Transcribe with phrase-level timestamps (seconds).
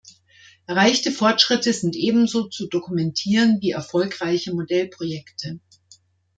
[0.65, 5.59] Erreichte Fortschritte sind ebenso zu dokumentieren wie erfolgreiche Modellprojekte.